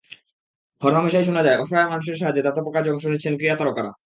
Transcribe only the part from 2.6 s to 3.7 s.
কাজে অংশ নিচ্ছেন ক্রীড়া